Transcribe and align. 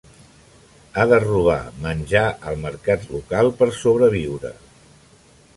Ha 0.95 1.03
de 1.11 1.19
robar 1.25 1.59
menjar 1.83 2.25
al 2.53 2.57
mercat 2.65 3.07
local 3.19 3.53
per 3.61 3.71
sobreviure. 3.85 4.57